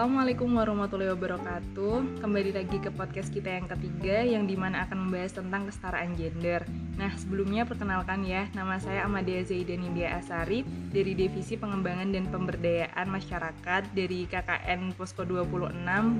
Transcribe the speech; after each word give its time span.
Assalamualaikum 0.00 0.56
warahmatullahi 0.56 1.12
wabarakatuh. 1.12 2.24
Kembali 2.24 2.56
lagi 2.56 2.80
ke 2.80 2.88
podcast 2.88 3.28
kita 3.28 3.52
yang 3.52 3.68
ketiga 3.68 4.24
Yang 4.24 4.44
di 4.48 4.56
mana 4.56 4.88
akan 4.88 4.96
membahas 4.96 5.36
tentang 5.36 5.68
kesetaraan 5.68 6.16
gender. 6.16 6.64
Nah 6.96 7.12
sebelumnya 7.20 7.68
perkenalkan 7.68 8.24
ya 8.24 8.48
Nama 8.56 8.80
saya 8.80 9.04
Amadia 9.04 9.44
Zaidan 9.44 9.84
India 9.84 10.16
Asari 10.16 10.64
Dari 10.88 11.12
Divisi 11.12 11.60
Pengembangan 11.60 12.16
dan 12.16 12.32
Pemberdayaan 12.32 13.12
Masyarakat 13.12 13.92
Dari 13.92 14.24
KKN 14.24 14.96
Posko 14.96 15.20
26 15.28 15.68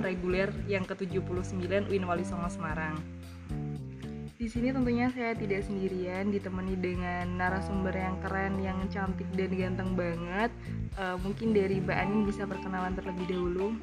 Reguler 0.05 0.53
yang 0.69 0.85
ke-79 0.85 1.89
UIN 1.89 2.05
Wali 2.05 2.21
Songo 2.21 2.53
Semarang 2.53 3.01
di 4.41 4.49
sini 4.49 4.73
tentunya 4.73 5.05
saya 5.13 5.37
tidak 5.37 5.61
sendirian, 5.69 6.33
ditemani 6.33 6.73
dengan 6.81 7.37
narasumber 7.37 7.93
yang 7.93 8.17
keren, 8.25 8.57
yang 8.57 8.81
cantik 8.89 9.29
dan 9.37 9.53
ganteng 9.53 9.93
banget. 9.93 10.49
Uh, 10.97 11.13
mungkin 11.21 11.53
dari 11.53 11.77
Mbak 11.77 11.93
Anin 11.93 12.25
bisa 12.25 12.49
perkenalan 12.49 12.97
terlebih 12.97 13.29
dahulu. 13.29 13.77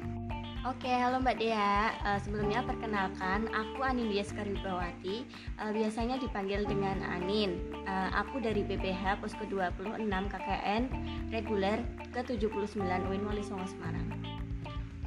Oke, 0.67 0.91
halo 0.91 1.23
Mbak 1.23 1.39
Dea. 1.39 1.95
Uh, 2.03 2.19
sebelumnya 2.19 2.59
perkenalkan, 2.67 3.47
aku 3.55 3.87
Anin 3.87 4.11
Dia 4.11 4.27
Skaribawati. 4.27 5.23
Uh, 5.55 5.71
biasanya 5.71 6.19
dipanggil 6.19 6.67
dengan 6.67 7.07
Anin. 7.07 7.55
Uh, 7.87 8.11
aku 8.19 8.43
dari 8.43 8.67
PPH 8.67 9.23
Posko 9.23 9.47
26 9.47 9.95
KKN 10.11 10.91
reguler 11.31 11.87
ke-79 12.11 12.83
UIN 12.83 13.23
Wali 13.23 13.47
Songo 13.47 13.63
Semarang. 13.63 14.11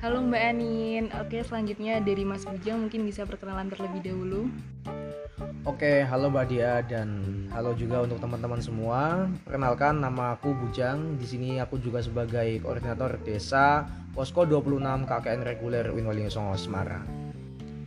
Halo 0.01 0.24
Mbak 0.24 0.45
Anin. 0.48 1.05
Oke, 1.21 1.45
selanjutnya 1.45 2.01
dari 2.01 2.24
Mas 2.24 2.48
Bujang 2.48 2.88
mungkin 2.88 3.05
bisa 3.05 3.29
perkenalan 3.29 3.69
terlebih 3.69 4.01
dahulu. 4.01 4.48
Oke, 5.62 6.02
halo 6.02 6.27
Mbak 6.30 6.46
Dia 6.51 6.82
dan 6.82 7.23
halo 7.55 7.74
juga 7.78 8.02
untuk 8.02 8.19
teman-teman 8.19 8.59
semua. 8.59 9.30
Perkenalkan 9.46 10.02
nama 10.02 10.34
aku 10.34 10.55
Bujang. 10.55 11.18
Di 11.18 11.27
sini 11.27 11.62
aku 11.62 11.78
juga 11.78 12.02
sebagai 12.02 12.59
koordinator 12.62 13.18
desa 13.23 13.87
Posko 14.10 14.43
26 14.43 15.07
KKN 15.07 15.40
reguler 15.46 15.87
Winwaling 15.95 16.30
Songo 16.30 16.59
Semarang. 16.59 17.23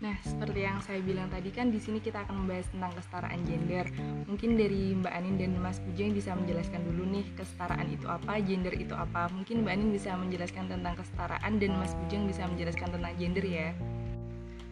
Nah, 0.05 0.21
seperti 0.21 0.61
yang 0.61 0.77
saya 0.85 1.01
bilang 1.01 1.33
tadi 1.33 1.49
kan 1.49 1.73
di 1.73 1.81
sini 1.81 1.97
kita 1.97 2.29
akan 2.29 2.45
membahas 2.45 2.69
tentang 2.69 2.93
kesetaraan 2.93 3.41
gender. 3.41 3.85
Mungkin 4.29 4.53
dari 4.53 4.93
Mbak 4.95 5.13
Anin 5.17 5.35
dan 5.41 5.57
Mas 5.57 5.81
Bujang 5.81 6.13
bisa 6.13 6.37
menjelaskan 6.37 6.79
dulu 6.85 7.09
nih 7.09 7.25
kesetaraan 7.33 7.89
itu 7.89 8.05
apa, 8.05 8.37
gender 8.39 8.77
itu 8.77 8.93
apa. 8.93 9.33
Mungkin 9.33 9.65
Mbak 9.65 9.73
Anin 9.73 9.89
bisa 9.89 10.13
menjelaskan 10.13 10.69
tentang 10.69 10.93
kesetaraan 10.93 11.57
dan 11.57 11.71
Mas 11.75 11.97
Bujang 12.05 12.29
bisa 12.29 12.45
menjelaskan 12.45 12.93
tentang 12.93 13.13
gender 13.17 13.45
ya. 13.49 13.73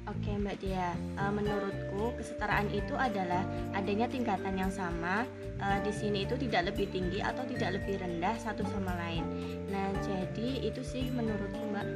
Oke 0.03 0.35
Mbak 0.35 0.59
Dia, 0.59 0.91
uh, 1.15 1.31
menurutku 1.31 2.11
kesetaraan 2.19 2.67
itu 2.75 2.91
adalah 2.91 3.47
adanya 3.71 4.03
tingkatan 4.11 4.59
yang 4.59 4.67
sama 4.67 5.23
uh, 5.63 5.79
di 5.79 5.95
sini 5.95 6.27
itu 6.27 6.35
tidak 6.35 6.75
lebih 6.75 6.91
tinggi 6.91 7.23
atau 7.23 7.47
tidak 7.47 7.79
lebih 7.79 8.03
rendah 8.03 8.35
satu 8.35 8.67
sama 8.67 8.91
lain. 8.99 9.23
Nah 9.71 9.95
jadi 10.03 10.67
itu 10.67 10.83
sih 10.83 11.07
menurutku 11.07 11.63
Mbak. 11.71 11.87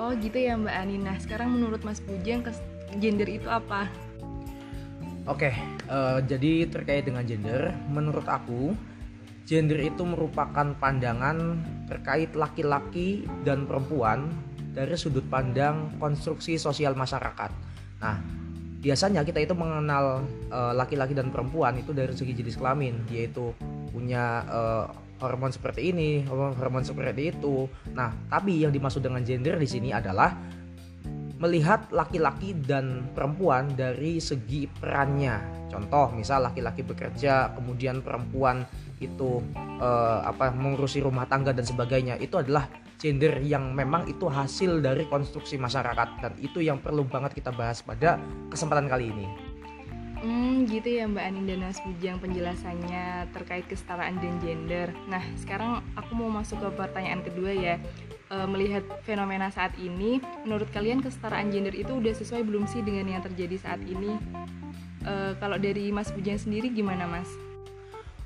Oh 0.00 0.16
gitu 0.16 0.40
ya 0.40 0.56
Mbak 0.56 0.72
Ani. 0.72 0.96
Nah 0.96 1.20
sekarang 1.20 1.52
menurut 1.52 1.84
Mas 1.84 2.00
Bujang 2.00 2.48
gender 2.96 3.28
itu 3.28 3.44
apa? 3.44 3.92
Oke, 5.28 5.52
uh, 5.92 6.18
jadi 6.24 6.64
terkait 6.64 7.04
dengan 7.04 7.28
gender, 7.28 7.76
menurut 7.92 8.24
aku 8.24 8.72
gender 9.44 9.84
itu 9.84 10.00
merupakan 10.00 10.72
pandangan 10.80 11.60
terkait 11.92 12.32
laki-laki 12.32 13.28
dan 13.44 13.68
perempuan 13.68 14.32
dari 14.72 14.96
sudut 14.96 15.24
pandang 15.28 15.92
konstruksi 16.00 16.56
sosial 16.56 16.96
masyarakat. 16.96 17.50
Nah, 18.00 18.16
biasanya 18.82 19.22
kita 19.22 19.38
itu 19.38 19.54
mengenal 19.54 20.26
eh, 20.50 20.72
laki-laki 20.74 21.14
uh, 21.14 21.22
dan 21.22 21.28
perempuan 21.30 21.78
itu 21.78 21.94
dari 21.94 22.10
segi 22.16 22.32
jenis 22.34 22.58
kelamin, 22.58 23.06
yaitu 23.12 23.54
punya 23.92 24.42
uh, 24.48 24.84
hormon 25.22 25.54
seperti 25.54 25.94
ini, 25.94 26.26
hormon, 26.26 26.82
seperti 26.82 27.30
itu. 27.30 27.70
Nah, 27.94 28.10
tapi 28.26 28.58
yang 28.66 28.74
dimaksud 28.74 29.04
dengan 29.04 29.22
gender 29.22 29.54
di 29.60 29.68
sini 29.70 29.94
adalah 29.94 30.34
melihat 31.38 31.90
laki-laki 31.90 32.54
dan 32.54 33.06
perempuan 33.14 33.70
dari 33.74 34.18
segi 34.18 34.66
perannya. 34.66 35.66
Contoh, 35.70 36.10
misal 36.14 36.46
laki-laki 36.46 36.82
bekerja, 36.86 37.54
kemudian 37.54 38.02
perempuan 38.02 38.66
itu 39.02 39.42
uh, 39.82 40.22
apa 40.22 40.54
mengurusi 40.54 41.02
rumah 41.02 41.26
tangga 41.26 41.50
dan 41.50 41.66
sebagainya. 41.66 42.18
Itu 42.22 42.38
adalah 42.38 42.70
gender 43.02 43.42
yang 43.42 43.74
memang 43.74 44.06
itu 44.06 44.30
hasil 44.30 44.78
dari 44.78 45.10
konstruksi 45.10 45.58
masyarakat 45.58 46.08
dan 46.22 46.32
itu 46.38 46.62
yang 46.62 46.78
perlu 46.78 47.02
banget 47.02 47.34
kita 47.34 47.50
bahas 47.50 47.82
pada 47.82 48.22
kesempatan 48.46 48.86
kali 48.86 49.10
ini. 49.10 49.26
Hmm, 50.22 50.70
gitu 50.70 50.86
ya 50.86 51.10
Mbak 51.10 51.24
Anin 51.34 51.50
dan 51.50 51.66
Mas 51.66 51.82
Bujang 51.82 52.22
penjelasannya 52.22 53.26
terkait 53.34 53.66
kesetaraan 53.66 54.22
dan 54.22 54.38
gender. 54.38 54.94
Nah, 55.10 55.18
sekarang 55.34 55.82
aku 55.98 56.14
mau 56.14 56.30
masuk 56.30 56.62
ke 56.62 56.68
pertanyaan 56.78 57.26
kedua 57.26 57.50
ya. 57.50 57.74
E, 58.30 58.36
melihat 58.46 58.86
fenomena 59.02 59.50
saat 59.50 59.74
ini, 59.82 60.22
menurut 60.46 60.70
kalian 60.70 61.02
kesetaraan 61.02 61.50
gender 61.50 61.74
itu 61.74 61.90
udah 61.90 62.14
sesuai 62.14 62.46
belum 62.46 62.70
sih 62.70 62.86
dengan 62.86 63.18
yang 63.18 63.22
terjadi 63.26 63.66
saat 63.66 63.82
ini? 63.82 64.14
E, 65.02 65.34
kalau 65.42 65.58
dari 65.58 65.90
Mas 65.90 66.14
Bujang 66.14 66.38
sendiri 66.38 66.70
gimana 66.70 67.10
Mas? 67.10 67.26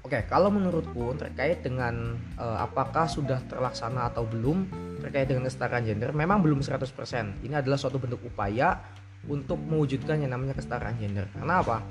Oke, 0.06 0.22
kalau 0.30 0.54
menurutku 0.54 1.18
terkait 1.18 1.66
dengan 1.66 2.14
uh, 2.38 2.62
apakah 2.62 3.10
sudah 3.10 3.42
terlaksana 3.50 4.06
atau 4.06 4.22
belum 4.22 4.70
terkait 5.02 5.26
dengan 5.26 5.50
kesetaraan 5.50 5.82
gender, 5.82 6.14
memang 6.14 6.46
belum 6.46 6.62
100%. 6.62 7.42
Ini 7.42 7.58
adalah 7.58 7.74
suatu 7.74 7.98
bentuk 7.98 8.22
upaya 8.22 8.78
untuk 9.26 9.58
mewujudkan 9.58 10.22
yang 10.22 10.30
namanya 10.30 10.54
kesetaraan 10.54 10.94
gender. 11.02 11.26
Karena 11.34 11.58
apa? 11.58 11.82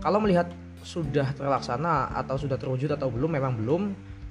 Kalau 0.00 0.16
melihat 0.24 0.48
sudah 0.80 1.28
terlaksana 1.36 2.16
atau 2.16 2.40
sudah 2.40 2.56
terwujud 2.56 2.96
atau 2.96 3.12
belum, 3.12 3.36
memang 3.36 3.60
belum. 3.60 3.82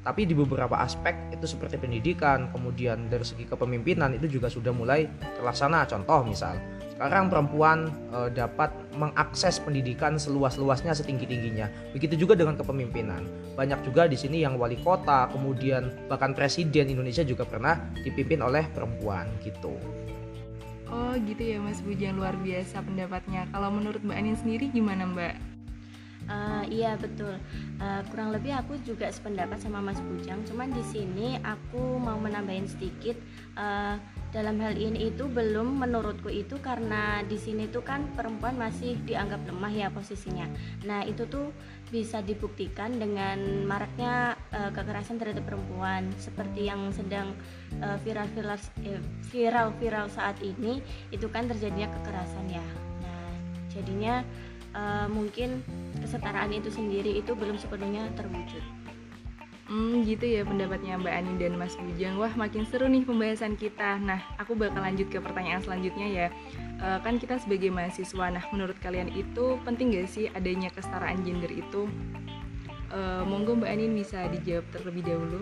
Tapi 0.02 0.26
di 0.26 0.34
beberapa 0.34 0.74
aspek 0.82 1.30
itu 1.30 1.46
seperti 1.46 1.78
pendidikan, 1.78 2.50
kemudian 2.50 3.06
dari 3.06 3.22
segi 3.22 3.46
kepemimpinan 3.46 4.18
itu 4.18 4.42
juga 4.42 4.50
sudah 4.50 4.74
mulai 4.74 5.06
terlaksana. 5.38 5.86
Contoh 5.86 6.26
misal, 6.26 6.58
sekarang 6.96 7.28
perempuan 7.28 7.92
e, 8.16 8.32
dapat 8.32 8.72
mengakses 8.96 9.60
pendidikan 9.60 10.16
seluas-luasnya 10.16 10.96
setinggi-tingginya. 10.96 11.68
Begitu 11.92 12.24
juga 12.24 12.40
dengan 12.40 12.56
kepemimpinan. 12.56 13.28
Banyak 13.60 13.84
juga 13.84 14.08
di 14.08 14.16
sini 14.16 14.48
yang 14.48 14.56
wali 14.56 14.80
kota, 14.80 15.28
kemudian 15.28 15.92
bahkan 16.08 16.32
presiden 16.32 16.88
Indonesia 16.88 17.28
juga 17.28 17.44
pernah 17.44 17.76
dipimpin 18.00 18.40
oleh 18.40 18.64
perempuan 18.72 19.28
gitu. 19.44 19.76
Oh 20.88 21.12
gitu 21.20 21.44
ya 21.44 21.60
Mas 21.60 21.84
Bujang 21.84 22.16
luar 22.16 22.40
biasa 22.40 22.80
pendapatnya. 22.80 23.44
Kalau 23.52 23.68
menurut 23.76 24.00
Mbak 24.00 24.16
Anin 24.16 24.38
sendiri 24.40 24.72
gimana 24.72 25.04
Mbak? 25.04 25.36
Uh, 26.26 26.64
iya 26.74 26.98
betul. 26.98 27.38
Uh, 27.78 28.02
kurang 28.10 28.34
lebih 28.34 28.56
aku 28.56 28.80
juga 28.88 29.12
sependapat 29.12 29.62
sama 29.62 29.84
Mas 29.84 30.00
Bujang. 30.00 30.42
Cuman 30.48 30.72
di 30.72 30.82
sini 30.88 31.38
aku 31.44 32.00
mau 32.00 32.16
menambahin 32.18 32.66
sedikit. 32.66 33.20
Uh, 33.54 34.00
dalam 34.36 34.60
hal 34.60 34.76
ini 34.76 35.16
itu 35.16 35.32
belum 35.32 35.80
menurutku 35.80 36.28
itu 36.28 36.60
karena 36.60 37.24
di 37.24 37.40
sini 37.40 37.72
tuh 37.72 37.88
kan 37.88 38.04
perempuan 38.20 38.60
masih 38.60 39.00
dianggap 39.08 39.40
lemah 39.48 39.72
ya 39.72 39.88
posisinya. 39.88 40.44
Nah 40.84 41.08
itu 41.08 41.24
tuh 41.32 41.56
bisa 41.88 42.20
dibuktikan 42.20 43.00
dengan 43.00 43.64
maraknya 43.64 44.36
uh, 44.52 44.76
kekerasan 44.76 45.24
terhadap 45.24 45.48
perempuan 45.48 46.12
seperti 46.20 46.68
yang 46.68 46.92
sedang 46.92 47.32
uh, 47.80 47.96
viral 48.04 48.28
viral 48.36 48.60
uh, 48.60 49.02
viral 49.32 49.68
viral 49.80 50.08
saat 50.12 50.36
ini 50.44 50.84
itu 51.16 51.32
kan 51.32 51.48
terjadinya 51.48 51.88
kekerasan 51.96 52.52
ya. 52.52 52.66
Nah 53.08 53.32
jadinya 53.72 54.20
uh, 54.76 55.08
mungkin 55.08 55.64
kesetaraan 56.04 56.52
itu 56.52 56.68
sendiri 56.68 57.24
itu 57.24 57.32
belum 57.32 57.56
sepenuhnya 57.56 58.12
terwujud. 58.20 58.85
Hmm, 59.66 60.06
gitu 60.06 60.30
ya 60.30 60.46
pendapatnya 60.46 60.94
Mbak 61.02 61.10
Ani 61.10 61.34
dan 61.42 61.58
Mas 61.58 61.74
Bujang. 61.74 62.22
Wah, 62.22 62.30
makin 62.38 62.70
seru 62.70 62.86
nih 62.86 63.02
pembahasan 63.02 63.58
kita. 63.58 63.98
Nah, 63.98 64.22
aku 64.38 64.54
bakal 64.54 64.86
lanjut 64.86 65.10
ke 65.10 65.18
pertanyaan 65.18 65.58
selanjutnya 65.58 66.06
ya. 66.06 66.28
E, 66.78 66.88
kan 67.02 67.18
kita 67.18 67.42
sebagai 67.42 67.74
mahasiswa, 67.74 68.30
nah 68.30 68.46
menurut 68.54 68.78
kalian 68.78 69.10
itu 69.18 69.58
penting 69.66 69.98
gak 69.98 70.06
sih 70.14 70.30
adanya 70.38 70.70
kesetaraan 70.70 71.26
gender 71.26 71.50
itu? 71.50 71.90
E, 72.94 73.00
monggo 73.26 73.58
Mbak 73.58 73.72
Ani 73.74 73.90
bisa 73.90 74.30
dijawab 74.30 74.70
terlebih 74.70 75.02
dahulu. 75.02 75.42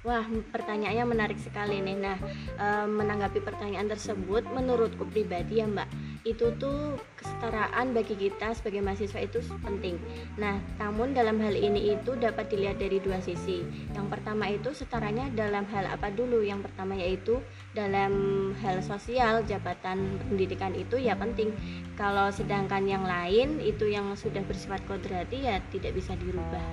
Wah, 0.00 0.24
pertanyaannya 0.56 1.04
menarik 1.04 1.36
sekali 1.36 1.84
nih. 1.84 1.96
Nah, 2.00 2.16
e, 2.56 2.66
menanggapi 2.88 3.44
pertanyaan 3.44 3.92
tersebut, 3.92 4.48
menurutku 4.48 5.04
pribadi 5.12 5.60
ya 5.60 5.68
Mbak, 5.68 5.88
itu 6.26 6.50
tuh 6.58 6.98
kesetaraan 7.14 7.94
bagi 7.94 8.18
kita 8.18 8.50
sebagai 8.58 8.82
mahasiswa 8.82 9.22
itu 9.22 9.38
penting. 9.62 9.94
Nah, 10.34 10.58
namun 10.82 11.14
dalam 11.14 11.38
hal 11.38 11.54
ini 11.54 11.94
itu 11.94 12.18
dapat 12.18 12.50
dilihat 12.50 12.82
dari 12.82 12.98
dua 12.98 13.22
sisi. 13.22 13.62
Yang 13.94 14.06
pertama 14.10 14.50
itu 14.50 14.74
setaranya 14.74 15.30
dalam 15.30 15.62
hal 15.70 15.86
apa 15.86 16.10
dulu? 16.10 16.42
Yang 16.42 16.66
pertama 16.66 16.98
yaitu 16.98 17.38
dalam 17.78 18.12
hal 18.58 18.82
sosial, 18.82 19.46
jabatan 19.46 20.18
pendidikan 20.26 20.74
itu 20.74 20.98
ya 20.98 21.14
penting. 21.14 21.54
Kalau 21.94 22.34
sedangkan 22.34 22.90
yang 22.90 23.06
lain 23.06 23.62
itu 23.62 23.86
yang 23.86 24.10
sudah 24.18 24.42
bersifat 24.42 24.82
kodrati 24.90 25.46
ya 25.46 25.62
tidak 25.70 25.94
bisa 25.94 26.18
dirubah. 26.18 26.66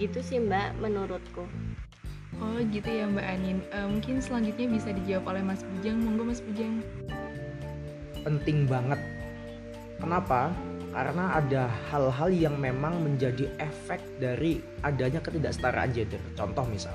Gitu 0.00 0.24
sih 0.24 0.40
Mbak 0.40 0.80
menurutku. 0.80 1.44
Oh 2.42 2.58
gitu 2.72 2.88
ya 2.88 3.04
Mbak 3.06 3.26
Anin. 3.28 3.58
Uh, 3.70 3.86
mungkin 3.86 4.18
selanjutnya 4.18 4.66
bisa 4.66 4.90
dijawab 4.90 5.36
oleh 5.36 5.42
Mas 5.44 5.62
Bujang. 5.62 6.02
Monggo 6.02 6.26
Mas 6.26 6.42
Bujang 6.42 6.82
penting 8.24 8.64
banget. 8.64 8.98
Kenapa? 10.00 10.50
Karena 10.90 11.38
ada 11.38 11.68
hal-hal 11.90 12.30
yang 12.30 12.56
memang 12.56 13.02
menjadi 13.02 13.50
efek 13.60 14.00
dari 14.18 14.62
adanya 14.82 15.20
ketidaksetaraan 15.20 15.90
gender. 15.90 16.22
Contoh 16.38 16.64
misal, 16.70 16.94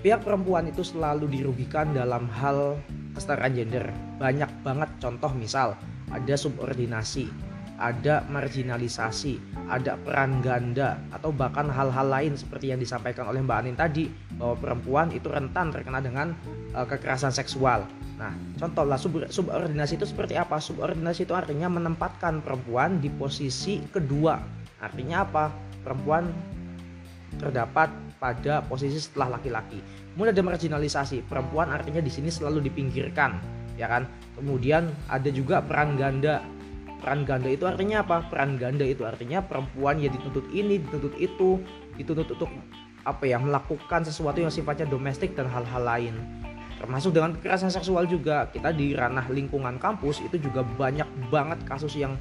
pihak 0.00 0.22
perempuan 0.22 0.68
itu 0.68 0.84
selalu 0.84 1.28
dirugikan 1.28 1.90
dalam 1.90 2.28
hal 2.30 2.76
kesetaraan 3.16 3.52
gender. 3.56 3.84
Banyak 4.20 4.50
banget 4.62 4.90
contoh 5.00 5.32
misal 5.32 5.74
ada 6.12 6.34
subordinasi, 6.36 7.32
ada 7.80 8.22
marginalisasi, 8.28 9.40
ada 9.72 9.96
peran 9.96 10.44
ganda 10.44 11.00
atau 11.16 11.32
bahkan 11.32 11.66
hal-hal 11.72 12.06
lain 12.12 12.36
seperti 12.36 12.70
yang 12.70 12.80
disampaikan 12.80 13.26
oleh 13.26 13.40
Mbak 13.40 13.58
Anin 13.64 13.76
tadi 13.76 14.04
bahwa 14.36 14.54
perempuan 14.60 15.08
itu 15.10 15.32
rentan 15.32 15.72
terkena 15.72 16.04
dengan 16.04 16.36
uh, 16.76 16.84
kekerasan 16.84 17.32
seksual. 17.32 17.88
Nah, 18.20 18.32
contohlah 18.60 19.00
sub 19.00 19.16
subordinasi 19.24 19.96
itu 19.96 20.06
seperti 20.06 20.36
apa? 20.36 20.60
Subordinasi 20.60 21.24
itu 21.24 21.34
artinya 21.34 21.66
menempatkan 21.72 22.44
perempuan 22.44 23.00
di 23.00 23.08
posisi 23.08 23.80
kedua. 23.88 24.36
Artinya 24.82 25.24
apa? 25.24 25.44
Perempuan 25.82 26.30
terdapat 27.40 27.88
pada 28.20 28.60
posisi 28.62 29.00
setelah 29.00 29.40
laki-laki. 29.40 29.80
Kemudian 30.12 30.36
ada 30.36 30.44
marginalisasi, 30.44 31.24
perempuan 31.26 31.72
artinya 31.72 32.04
di 32.04 32.12
sini 32.12 32.28
selalu 32.28 32.68
dipinggirkan, 32.68 33.40
ya 33.80 33.88
kan? 33.88 34.04
Kemudian 34.36 34.92
ada 35.08 35.30
juga 35.32 35.64
peran 35.64 35.96
ganda. 35.96 36.44
Peran 37.02 37.26
ganda 37.26 37.50
itu 37.50 37.66
artinya 37.66 38.04
apa? 38.06 38.22
Peran 38.30 38.60
ganda 38.60 38.86
itu 38.86 39.02
artinya 39.02 39.42
perempuan 39.42 39.98
ya 39.98 40.06
dituntut 40.12 40.46
ini, 40.54 40.78
dituntut 40.78 41.18
itu, 41.18 41.58
dituntut 41.98 42.28
untuk 42.38 42.50
apa 43.02 43.26
ya 43.26 43.42
melakukan 43.42 44.06
sesuatu 44.06 44.38
yang 44.38 44.52
sifatnya 44.54 44.86
domestik 44.86 45.34
dan 45.34 45.50
hal-hal 45.50 45.82
lain 45.82 46.14
termasuk 46.82 47.14
dengan 47.14 47.38
kekerasan 47.38 47.70
seksual 47.70 48.10
juga 48.10 48.50
kita 48.50 48.74
di 48.74 48.98
ranah 48.98 49.30
lingkungan 49.30 49.78
kampus 49.78 50.18
itu 50.26 50.42
juga 50.42 50.66
banyak 50.66 51.06
banget 51.30 51.62
kasus 51.62 51.94
yang 51.94 52.18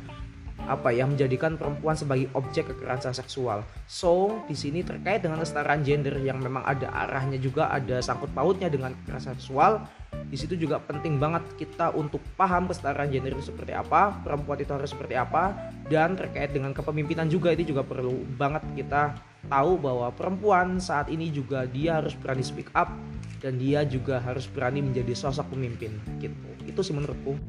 apa 0.70 0.94
ya 0.94 1.10
menjadikan 1.10 1.58
perempuan 1.58 1.98
sebagai 1.98 2.30
objek 2.38 2.70
kekerasan 2.70 3.18
seksual. 3.18 3.66
So 3.90 4.46
di 4.46 4.54
sini 4.54 4.86
terkait 4.86 5.26
dengan 5.26 5.42
kesetaraan 5.42 5.82
gender 5.82 6.22
yang 6.22 6.38
memang 6.38 6.62
ada 6.62 6.86
arahnya 6.94 7.42
juga 7.42 7.74
ada 7.74 7.98
sangkut 7.98 8.30
pautnya 8.38 8.70
dengan 8.70 8.94
kekerasan 9.02 9.34
seksual. 9.42 9.82
Di 10.30 10.38
situ 10.38 10.56
juga 10.56 10.78
penting 10.78 11.18
banget 11.18 11.44
kita 11.58 11.92
untuk 11.98 12.22
paham 12.38 12.70
kesetaraan 12.70 13.10
gender 13.10 13.34
itu 13.34 13.50
seperti 13.50 13.74
apa, 13.74 14.22
perempuan 14.22 14.62
itu 14.62 14.72
harus 14.72 14.94
seperti 14.94 15.18
apa, 15.18 15.56
dan 15.90 16.14
terkait 16.14 16.54
dengan 16.54 16.72
kepemimpinan 16.72 17.26
juga 17.28 17.52
itu 17.52 17.74
juga 17.74 17.82
perlu 17.82 18.22
banget 18.38 18.64
kita 18.78 19.18
tahu 19.50 19.80
bahwa 19.80 20.12
perempuan 20.14 20.78
saat 20.78 21.10
ini 21.10 21.34
juga 21.34 21.66
dia 21.66 22.04
harus 22.04 22.14
berani 22.18 22.44
speak 22.46 22.70
up 22.78 22.94
dan 23.42 23.58
dia 23.58 23.82
juga 23.88 24.22
harus 24.22 24.46
berani 24.46 24.86
menjadi 24.86 25.18
sosok 25.18 25.54
pemimpin 25.56 25.98
gitu. 26.22 26.50
Itu 26.66 26.86
sih 26.86 26.94
menurutku. 26.94 27.40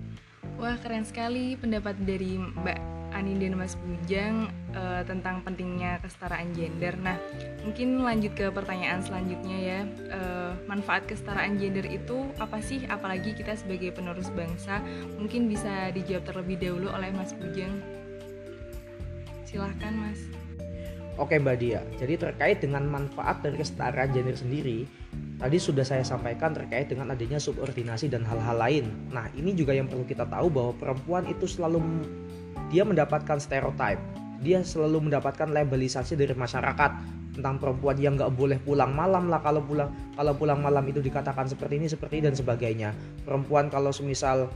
Wah 0.57 0.79
keren 0.81 1.05
sekali 1.05 1.59
pendapat 1.59 1.99
dari 2.07 2.39
Mbak 2.39 2.93
Anin 3.13 3.39
dan 3.39 3.55
Mas 3.61 3.77
Bujang 3.77 4.49
uh, 4.73 5.05
tentang 5.05 5.45
pentingnya 5.45 6.01
kesetaraan 6.01 6.57
gender. 6.57 6.97
Nah, 6.97 7.21
mungkin 7.61 8.01
lanjut 8.01 8.33
ke 8.33 8.49
pertanyaan 8.49 9.05
selanjutnya 9.05 9.59
ya. 9.61 9.81
Uh, 10.09 10.53
manfaat 10.65 11.05
kesetaraan 11.05 11.61
gender 11.61 11.85
itu 11.85 12.25
apa 12.41 12.59
sih? 12.65 12.89
Apalagi 12.89 13.37
kita 13.37 13.53
sebagai 13.53 13.93
penerus 13.93 14.33
bangsa, 14.33 14.81
mungkin 15.21 15.47
bisa 15.47 15.93
dijawab 15.93 16.25
terlebih 16.25 16.57
dahulu 16.57 16.89
oleh 16.89 17.13
Mas 17.13 17.37
Bujang. 17.37 17.75
Silahkan 19.45 19.93
Mas. 19.93 20.42
Oke 21.21 21.37
Mbak 21.37 21.57
Dia, 21.61 21.85
jadi 22.01 22.17
terkait 22.17 22.65
dengan 22.65 22.89
manfaat 22.89 23.45
dari 23.45 23.61
kesetaraan 23.61 24.17
gender 24.17 24.33
sendiri, 24.33 24.89
tadi 25.37 25.61
sudah 25.61 25.85
saya 25.85 26.01
sampaikan 26.01 26.57
terkait 26.57 26.89
dengan 26.89 27.13
adanya 27.13 27.37
subordinasi 27.37 28.09
dan 28.09 28.25
hal-hal 28.25 28.57
lain. 28.57 28.89
Nah 29.13 29.29
ini 29.37 29.53
juga 29.53 29.77
yang 29.77 29.93
perlu 29.93 30.09
kita 30.09 30.25
tahu 30.25 30.49
bahwa 30.49 30.73
perempuan 30.81 31.29
itu 31.29 31.45
selalu 31.45 31.85
dia 32.73 32.89
mendapatkan 32.89 33.37
stereotype. 33.37 34.01
Dia 34.41 34.65
selalu 34.65 35.13
mendapatkan 35.13 35.53
labelisasi 35.53 36.17
dari 36.17 36.33
masyarakat 36.33 36.91
tentang 37.37 37.61
perempuan 37.61 38.01
yang 38.01 38.17
nggak 38.17 38.33
boleh 38.33 38.57
pulang 38.65 38.97
malam 38.97 39.29
lah 39.29 39.45
kalau 39.45 39.61
pulang 39.61 39.93
kalau 40.17 40.33
pulang 40.33 40.65
malam 40.65 40.85
itu 40.89 41.05
dikatakan 41.05 41.45
seperti 41.45 41.77
ini 41.77 41.93
seperti 41.93 42.25
ini 42.25 42.33
dan 42.33 42.37
sebagainya. 42.41 42.91
Perempuan 43.29 43.69
kalau 43.69 43.93
semisal 43.93 44.49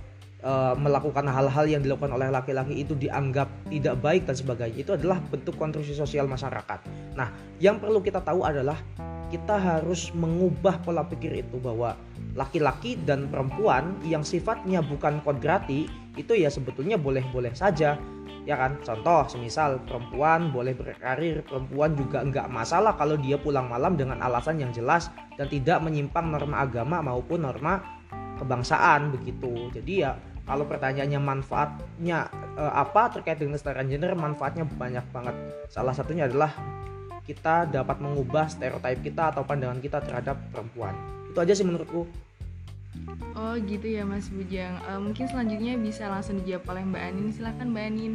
uh, 0.46 0.75
melakukan 0.78 1.26
hal-hal 1.26 1.66
yang 1.66 1.82
dilakukan 1.82 2.14
oleh 2.14 2.31
laki-laki 2.31 2.87
itu 2.87 2.94
dianggap 2.94 3.50
tidak 3.66 3.98
baik 3.98 4.22
dan 4.31 4.38
sebagainya. 4.38 4.78
Itu 4.87 4.94
adalah 4.94 5.19
bentuk 5.19 5.58
konstruksi 5.58 5.93
sosial 5.98 6.31
masyarakat. 6.31 6.87
Nah 7.19 7.34
yang 7.58 7.82
perlu 7.82 7.98
kita 7.98 8.22
tahu 8.22 8.46
adalah 8.46 8.78
kita 9.26 9.58
harus 9.58 10.14
mengubah 10.14 10.78
pola 10.87 11.02
pikir 11.02 11.43
itu 11.43 11.58
bahwa 11.58 11.98
laki-laki 12.38 12.94
dan 13.02 13.26
perempuan 13.26 13.98
yang 14.06 14.22
sifatnya 14.22 14.78
bukan 14.87 15.19
kodrati 15.26 15.90
itu 16.14 16.32
ya 16.38 16.46
sebetulnya 16.46 16.94
boleh-boleh 16.94 17.50
saja 17.50 17.99
ya 18.46 18.54
kan? 18.54 18.78
Contoh 18.87 19.26
semisal 19.26 19.82
perempuan 19.82 20.54
boleh 20.54 20.78
berkarir 20.78 21.42
perempuan 21.42 21.99
juga 21.99 22.22
enggak 22.22 22.46
masalah 22.46 22.94
kalau 22.94 23.19
dia 23.19 23.34
pulang 23.34 23.66
malam 23.66 23.99
dengan 23.99 24.22
alasan 24.22 24.62
yang 24.62 24.70
jelas 24.70 25.10
dan 25.34 25.50
tidak 25.50 25.82
menyimpang 25.82 26.31
norma 26.31 26.62
agama 26.62 27.02
maupun 27.02 27.42
norma 27.42 27.82
kebangsaan 28.38 29.10
begitu. 29.10 29.72
Jadi 29.75 30.06
ya 30.06 30.14
kalau 30.46 30.64
pertanyaannya 30.64 31.20
manfaatnya 31.20 32.31
eh, 32.56 32.72
apa 32.72 33.12
terkait 33.12 33.37
dengan 33.43 33.58
kesetaraan 33.58 33.90
gender 33.90 34.14
manfaatnya 34.14 34.64
banyak 34.64 35.04
banget 35.10 35.34
salah 35.69 35.93
satunya 35.93 36.31
adalah 36.31 36.54
kita 37.26 37.66
dapat 37.66 37.98
mengubah 37.98 38.46
stereotip 38.46 39.02
kita 39.02 39.34
atau 39.34 39.43
pandangan 39.43 39.82
kita 39.82 39.98
terhadap 39.98 40.38
perempuan. 40.54 40.94
Itu 41.34 41.43
aja 41.43 41.52
sih 41.58 41.66
menurutku. 41.66 42.06
Oh 43.37 43.54
gitu 43.60 43.84
ya 43.90 44.06
Mas 44.06 44.31
Bujang. 44.31 44.78
Uh, 44.87 45.02
mungkin 45.02 45.26
selanjutnya 45.28 45.76
bisa 45.76 46.08
langsung 46.08 46.40
dijawab 46.40 46.64
oleh 46.72 46.82
Mbak 46.87 47.02
Anin. 47.02 47.28
Silahkan 47.34 47.66
Mbak 47.69 47.84
Anin. 47.92 48.14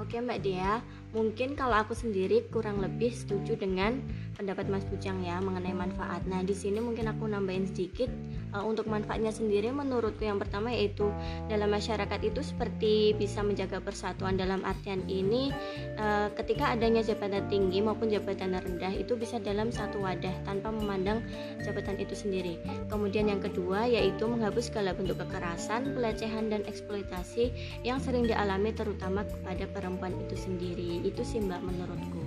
Oke 0.00 0.18
Mbak 0.18 0.40
Dea, 0.42 0.80
mungkin 1.12 1.52
kalau 1.52 1.84
aku 1.84 1.92
sendiri 1.92 2.48
kurang 2.48 2.80
lebih 2.80 3.12
setuju 3.12 3.56
dengan 3.60 4.00
pendapat 4.36 4.66
Mas 4.72 4.84
Bujang 4.88 5.20
ya 5.20 5.38
mengenai 5.38 5.76
manfaat. 5.76 6.24
Nah, 6.24 6.40
di 6.40 6.56
sini 6.56 6.80
mungkin 6.80 7.04
aku 7.08 7.28
nambahin 7.28 7.68
sedikit 7.68 8.08
uh, 8.56 8.64
untuk 8.64 8.88
manfaatnya 8.88 9.28
sendiri 9.28 9.68
menurutku 9.70 10.24
yang 10.24 10.40
pertama 10.40 10.72
yaitu 10.72 11.12
dalam 11.52 11.68
masyarakat 11.68 12.20
itu 12.24 12.40
seperti 12.40 13.12
bisa 13.16 13.44
menjaga 13.44 13.78
persatuan 13.84 14.40
dalam 14.40 14.64
artian 14.64 15.04
ini 15.06 15.52
uh, 16.00 16.32
ketika 16.32 16.72
adanya 16.72 17.04
jabatan 17.04 17.44
tinggi 17.52 17.84
maupun 17.84 18.08
jabatan 18.08 18.56
rendah 18.56 18.92
itu 18.96 19.12
bisa 19.14 19.36
dalam 19.36 19.68
satu 19.68 20.00
wadah 20.00 20.32
tanpa 20.48 20.72
memandang 20.72 21.20
jabatan 21.60 22.00
itu 22.00 22.16
sendiri. 22.16 22.56
Kemudian 22.88 23.28
yang 23.28 23.44
kedua 23.44 23.84
yaitu 23.84 24.24
menghapus 24.24 24.72
segala 24.72 24.96
bentuk 24.96 25.20
kekerasan, 25.20 25.92
pelecehan 25.92 26.48
dan 26.48 26.64
eksploitasi 26.64 27.52
yang 27.84 28.00
sering 28.00 28.24
dialami 28.24 28.72
terutama 28.72 29.28
kepada 29.28 29.68
perempuan 29.68 30.16
itu 30.16 30.36
sendiri. 30.40 31.01
Itu 31.02 31.26
sih 31.26 31.42
Mbak 31.42 31.60
menurutku. 31.66 32.22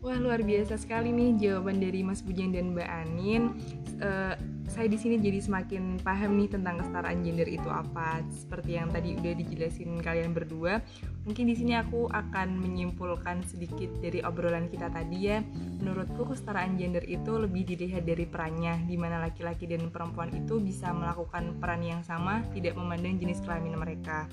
Wah 0.00 0.16
luar 0.16 0.40
biasa 0.40 0.80
sekali 0.80 1.12
nih 1.12 1.36
jawaban 1.36 1.76
dari 1.76 2.00
Mas 2.00 2.24
Bujang 2.24 2.56
dan 2.56 2.72
Mbak 2.72 2.88
Anin. 2.88 3.52
Uh, 4.00 4.32
saya 4.64 4.88
di 4.88 4.96
sini 4.96 5.20
jadi 5.20 5.44
semakin 5.44 6.00
paham 6.00 6.40
nih 6.40 6.56
tentang 6.56 6.80
kesetaraan 6.80 7.20
gender 7.20 7.44
itu 7.44 7.68
apa. 7.68 8.24
Seperti 8.32 8.80
yang 8.80 8.88
tadi 8.88 9.12
udah 9.20 9.34
dijelasin 9.36 10.00
kalian 10.00 10.32
berdua. 10.32 10.80
Mungkin 11.28 11.52
di 11.52 11.54
sini 11.58 11.76
aku 11.76 12.08
akan 12.08 12.64
menyimpulkan 12.64 13.44
sedikit 13.44 13.92
dari 14.00 14.24
obrolan 14.24 14.72
kita 14.72 14.88
tadi 14.88 15.18
ya. 15.28 15.44
Menurutku 15.84 16.32
kesetaraan 16.32 16.80
gender 16.80 17.04
itu 17.04 17.36
lebih 17.36 17.68
dilihat 17.68 18.08
dari 18.08 18.24
perannya, 18.24 18.80
di 18.88 18.96
mana 18.96 19.20
laki-laki 19.20 19.68
dan 19.68 19.92
perempuan 19.92 20.32
itu 20.32 20.56
bisa 20.64 20.96
melakukan 20.96 21.60
peran 21.60 21.84
yang 21.84 22.00
sama, 22.00 22.40
tidak 22.56 22.72
memandang 22.72 23.20
jenis 23.20 23.44
kelamin 23.44 23.76
mereka. 23.76 24.24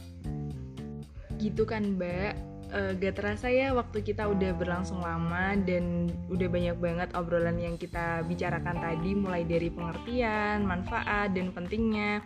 Gitu 1.36 1.68
kan, 1.68 2.00
Mbak? 2.00 2.57
Uh, 2.74 2.92
gak 2.98 3.20
terasa 3.20 3.48
ya 3.48 3.72
waktu 3.72 4.04
kita 4.04 4.28
udah 4.28 4.52
berlangsung 4.56 5.00
lama 5.00 5.56
dan 5.64 6.12
udah 6.28 6.48
banyak 6.48 6.78
banget 6.80 7.10
obrolan 7.16 7.60
yang 7.60 7.76
kita 7.80 8.24
bicarakan 8.28 8.78
tadi 8.80 9.12
mulai 9.16 9.44
dari 9.48 9.72
pengertian, 9.72 10.68
manfaat 10.68 11.32
dan 11.36 11.52
pentingnya. 11.52 12.24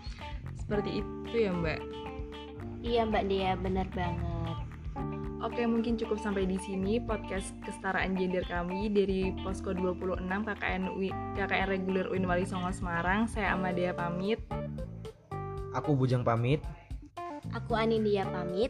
Seperti 0.58 1.04
itu 1.04 1.36
ya, 1.36 1.52
Mbak. 1.52 1.80
Iya, 2.82 3.02
Mbak 3.10 3.24
Dea, 3.30 3.54
benar 3.60 3.88
banget. 3.94 4.58
Oke, 5.42 5.66
mungkin 5.66 5.98
cukup 5.98 6.22
sampai 6.22 6.46
di 6.46 6.62
sini 6.62 7.02
podcast 7.02 7.50
kesetaraan 7.66 8.14
gender 8.14 8.46
kami 8.46 8.94
dari 8.94 9.34
Posko 9.42 9.74
26 9.74 10.22
KKN 10.22 10.94
UI, 10.94 11.10
KKN 11.34 11.66
Reguler 11.66 12.06
UIN 12.14 12.30
Wali 12.30 12.46
Songo 12.46 12.70
Semarang. 12.70 13.26
Saya 13.26 13.58
Amadea 13.58 13.90
pamit. 13.98 14.38
Aku 15.74 15.98
Bujang 15.98 16.22
pamit. 16.22 16.62
Aku 17.58 17.74
Anindia 17.74 18.22
pamit. 18.30 18.70